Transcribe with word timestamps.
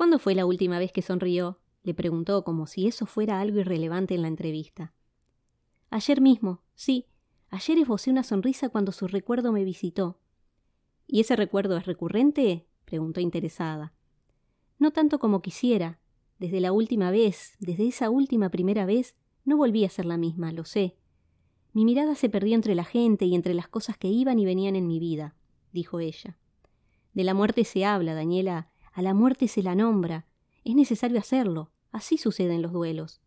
¿Cuándo 0.00 0.18
fue 0.18 0.34
la 0.34 0.46
última 0.46 0.78
vez 0.78 0.92
que 0.92 1.02
sonrió? 1.02 1.58
le 1.82 1.92
preguntó 1.92 2.42
como 2.42 2.66
si 2.66 2.86
eso 2.86 3.04
fuera 3.04 3.38
algo 3.38 3.58
irrelevante 3.58 4.14
en 4.14 4.22
la 4.22 4.28
entrevista. 4.28 4.94
Ayer 5.90 6.22
mismo, 6.22 6.62
sí. 6.74 7.04
Ayer 7.50 7.76
esbocé 7.76 8.10
una 8.10 8.22
sonrisa 8.22 8.70
cuando 8.70 8.92
su 8.92 9.08
recuerdo 9.08 9.52
me 9.52 9.62
visitó. 9.62 10.18
¿Y 11.06 11.20
ese 11.20 11.36
recuerdo 11.36 11.76
es 11.76 11.84
recurrente? 11.84 12.66
preguntó 12.86 13.20
interesada. 13.20 13.92
No 14.78 14.90
tanto 14.90 15.18
como 15.18 15.42
quisiera. 15.42 16.00
Desde 16.38 16.60
la 16.60 16.72
última 16.72 17.10
vez, 17.10 17.58
desde 17.60 17.86
esa 17.86 18.08
última 18.08 18.48
primera 18.48 18.86
vez, 18.86 19.16
no 19.44 19.58
volví 19.58 19.84
a 19.84 19.90
ser 19.90 20.06
la 20.06 20.16
misma, 20.16 20.50
lo 20.50 20.64
sé. 20.64 20.96
Mi 21.74 21.84
mirada 21.84 22.14
se 22.14 22.30
perdió 22.30 22.54
entre 22.54 22.74
la 22.74 22.84
gente 22.84 23.26
y 23.26 23.34
entre 23.34 23.52
las 23.52 23.68
cosas 23.68 23.98
que 23.98 24.08
iban 24.08 24.38
y 24.38 24.46
venían 24.46 24.76
en 24.76 24.86
mi 24.86 24.98
vida, 24.98 25.36
dijo 25.72 26.00
ella. 26.00 26.38
De 27.12 27.22
la 27.22 27.34
muerte 27.34 27.64
se 27.64 27.84
habla, 27.84 28.14
Daniela, 28.14 28.69
a 28.92 29.02
la 29.02 29.14
muerte 29.14 29.48
se 29.48 29.62
la 29.62 29.74
nombra. 29.74 30.26
Es 30.64 30.74
necesario 30.74 31.18
hacerlo. 31.18 31.70
Así 31.92 32.18
suceden 32.18 32.62
los 32.62 32.72
duelos. 32.72 33.20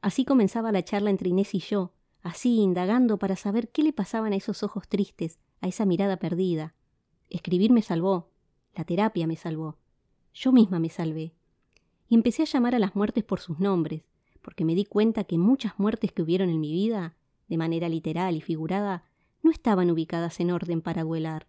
Así 0.00 0.24
comenzaba 0.24 0.72
la 0.72 0.84
charla 0.84 1.10
entre 1.10 1.28
Inés 1.28 1.54
y 1.54 1.58
yo, 1.58 1.92
así 2.22 2.60
indagando 2.60 3.18
para 3.18 3.36
saber 3.36 3.68
qué 3.70 3.82
le 3.82 3.92
pasaban 3.92 4.32
a 4.32 4.36
esos 4.36 4.62
ojos 4.62 4.88
tristes, 4.88 5.38
a 5.60 5.68
esa 5.68 5.84
mirada 5.84 6.16
perdida. 6.18 6.74
Escribir 7.28 7.70
me 7.70 7.82
salvó, 7.82 8.30
la 8.74 8.84
terapia 8.84 9.26
me 9.26 9.36
salvó, 9.36 9.76
yo 10.32 10.52
misma 10.52 10.78
me 10.78 10.88
salvé. 10.88 11.34
Y 12.08 12.14
empecé 12.14 12.42
a 12.42 12.46
llamar 12.46 12.74
a 12.74 12.78
las 12.78 12.96
muertes 12.96 13.24
por 13.24 13.40
sus 13.40 13.60
nombres, 13.60 14.02
porque 14.42 14.64
me 14.64 14.74
di 14.74 14.84
cuenta 14.84 15.24
que 15.24 15.36
muchas 15.36 15.78
muertes 15.78 16.12
que 16.12 16.22
hubieron 16.22 16.48
en 16.48 16.60
mi 16.60 16.72
vida, 16.72 17.14
de 17.48 17.58
manera 17.58 17.88
literal 17.88 18.36
y 18.36 18.40
figurada, 18.40 19.04
no 19.42 19.50
estaban 19.50 19.90
ubicadas 19.90 20.40
en 20.40 20.50
orden 20.50 20.80
para 20.80 21.04
duelar. 21.04 21.46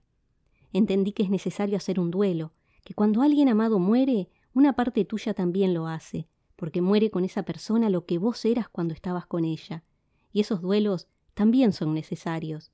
Entendí 0.74 1.14
que 1.14 1.24
es 1.24 1.30
necesario 1.30 1.78
hacer 1.78 2.00
un 2.00 2.12
duelo, 2.12 2.52
que 2.84 2.94
cuando 2.94 3.22
alguien 3.22 3.50
amado 3.50 3.80
muere, 3.80 4.30
una 4.54 4.74
parte 4.74 5.06
tuya 5.06 5.34
también 5.34 5.74
lo 5.74 5.88
hace, 5.88 6.28
porque 6.56 6.82
muere 6.82 7.10
con 7.10 7.24
esa 7.24 7.44
persona 7.44 7.90
lo 7.90 8.06
que 8.06 8.18
vos 8.18 8.44
eras 8.46 8.70
cuando 8.70 8.94
estabas 8.94 9.26
con 9.26 9.46
ella, 9.46 9.84
y 10.32 10.42
esos 10.42 10.62
duelos 10.62 11.08
también 11.34 11.74
son 11.74 11.94
necesarios. 11.94 12.72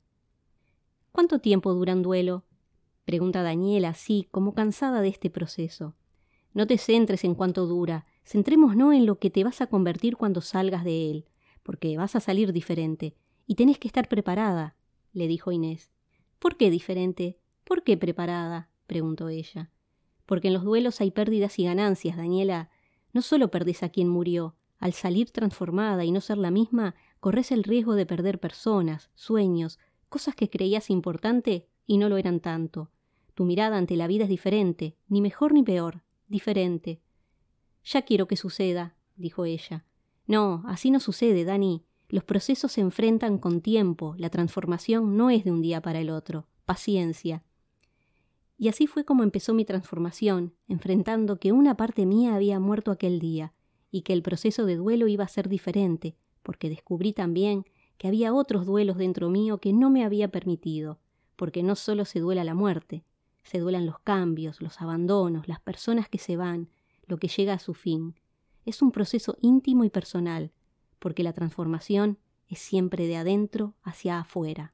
¿Cuánto 1.11 1.39
tiempo 1.39 1.73
dura 1.73 1.93
un 1.93 2.03
duelo? 2.03 2.43
pregunta 3.05 3.41
Daniela, 3.41 3.89
así, 3.89 4.27
como 4.31 4.53
cansada 4.53 5.01
de 5.01 5.07
este 5.07 5.29
proceso. 5.29 5.95
No 6.53 6.67
te 6.67 6.77
centres 6.77 7.23
en 7.23 7.35
cuánto 7.35 7.65
dura, 7.65 8.05
centrémonos 8.25 8.93
en 8.93 9.05
lo 9.05 9.19
que 9.19 9.29
te 9.29 9.43
vas 9.43 9.61
a 9.61 9.67
convertir 9.67 10.17
cuando 10.17 10.41
salgas 10.41 10.83
de 10.83 11.09
él, 11.09 11.25
porque 11.63 11.95
vas 11.97 12.15
a 12.15 12.19
salir 12.19 12.51
diferente, 12.51 13.15
y 13.45 13.55
tenés 13.55 13.79
que 13.79 13.87
estar 13.87 14.09
preparada, 14.09 14.75
le 15.13 15.27
dijo 15.27 15.51
Inés. 15.51 15.91
¿Por 16.39 16.57
qué 16.57 16.69
diferente? 16.69 17.39
¿Por 17.63 17.83
qué 17.83 17.97
preparada? 17.97 18.69
preguntó 18.87 19.29
ella. 19.29 19.71
Porque 20.27 20.49
en 20.49 20.53
los 20.53 20.63
duelos 20.63 21.01
hay 21.01 21.09
pérdidas 21.09 21.57
y 21.57 21.63
ganancias, 21.63 22.17
Daniela, 22.17 22.69
no 23.13 23.23
solo 23.23 23.49
perdés 23.49 23.81
a 23.81 23.89
quien 23.89 24.09
murió, 24.09 24.55
al 24.77 24.93
salir 24.93 25.31
transformada 25.31 26.05
y 26.05 26.11
no 26.11 26.21
ser 26.21 26.37
la 26.37 26.51
misma, 26.51 26.93
corres 27.19 27.51
el 27.51 27.63
riesgo 27.63 27.95
de 27.95 28.05
perder 28.05 28.39
personas, 28.39 29.09
sueños, 29.15 29.79
cosas 30.09 30.35
que 30.35 30.49
creías 30.51 30.91
importante 30.91 31.67
y 31.87 31.97
no 31.97 32.09
lo 32.09 32.17
eran 32.17 32.41
tanto. 32.41 32.91
Tu 33.33 33.45
mirada 33.45 33.77
ante 33.77 33.95
la 33.95 34.07
vida 34.07 34.25
es 34.25 34.29
diferente, 34.29 34.95
ni 35.07 35.21
mejor 35.21 35.53
ni 35.53 35.63
peor, 35.63 36.03
diferente. 36.27 37.01
Ya 37.83 38.03
quiero 38.03 38.27
que 38.27 38.35
suceda, 38.35 38.95
dijo 39.15 39.45
ella. 39.45 39.85
No, 40.27 40.63
así 40.67 40.91
no 40.91 40.99
sucede, 40.99 41.45
Dani. 41.45 41.85
Los 42.09 42.23
procesos 42.23 42.73
se 42.73 42.81
enfrentan 42.81 43.37
con 43.37 43.61
tiempo, 43.61 44.15
la 44.17 44.29
transformación 44.29 45.17
no 45.17 45.29
es 45.29 45.43
de 45.43 45.51
un 45.51 45.61
día 45.61 45.81
para 45.81 45.99
el 45.99 46.09
otro. 46.09 46.47
Paciencia. 46.65 47.43
Y 48.57 48.69
así 48.69 48.87
fue 48.87 49.05
como 49.05 49.23
empezó 49.23 49.53
mi 49.53 49.65
transformación, 49.65 50.53
enfrentando 50.67 51.39
que 51.39 51.51
una 51.51 51.77
parte 51.77 52.05
mía 52.05 52.35
había 52.35 52.59
muerto 52.59 52.91
aquel 52.91 53.19
día, 53.19 53.53
y 53.91 54.01
que 54.01 54.13
el 54.13 54.23
proceso 54.23 54.65
de 54.65 54.75
duelo 54.75 55.07
iba 55.07 55.23
a 55.23 55.29
ser 55.29 55.47
diferente, 55.47 56.15
porque 56.43 56.69
descubrí 56.69 57.13
también 57.13 57.65
que 57.97 58.07
había 58.07 58.33
otros 58.33 58.65
duelos 58.65 58.97
dentro 58.97 59.29
mío 59.29 59.59
que 59.59 59.73
no 59.73 59.89
me 59.89 60.03
había 60.03 60.29
permitido, 60.29 60.99
porque 61.35 61.63
no 61.63 61.75
solo 61.75 62.05
se 62.05 62.19
duela 62.19 62.43
la 62.43 62.55
muerte, 62.55 63.03
se 63.43 63.59
duelan 63.59 63.85
los 63.85 63.99
cambios, 63.99 64.61
los 64.61 64.81
abandonos, 64.81 65.47
las 65.47 65.59
personas 65.59 66.09
que 66.09 66.17
se 66.17 66.35
van, 66.35 66.69
lo 67.05 67.17
que 67.17 67.27
llega 67.27 67.53
a 67.53 67.59
su 67.59 67.73
fin. 67.73 68.15
Es 68.65 68.81
un 68.81 68.91
proceso 68.91 69.37
íntimo 69.39 69.83
y 69.83 69.89
personal, 69.89 70.51
porque 70.99 71.23
la 71.23 71.33
transformación 71.33 72.17
es 72.49 72.59
siempre 72.59 73.07
de 73.07 73.17
adentro 73.17 73.75
hacia 73.83 74.19
afuera. 74.19 74.73